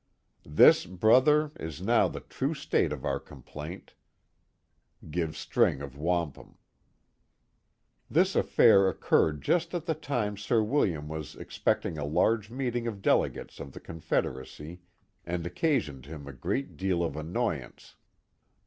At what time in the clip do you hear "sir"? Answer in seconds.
10.37-10.63